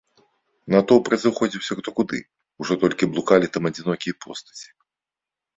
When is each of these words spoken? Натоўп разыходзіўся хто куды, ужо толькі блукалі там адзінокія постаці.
Натоўп 0.75 1.11
разыходзіўся 1.13 1.77
хто 1.79 1.89
куды, 1.99 2.19
ужо 2.63 2.73
толькі 2.85 3.11
блукалі 3.13 3.51
там 3.59 3.63
адзінокія 3.73 4.13
постаці. 4.27 4.67